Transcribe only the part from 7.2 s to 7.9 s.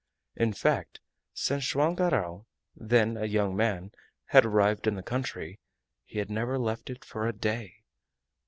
a day.